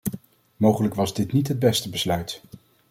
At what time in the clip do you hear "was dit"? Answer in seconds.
0.93-1.31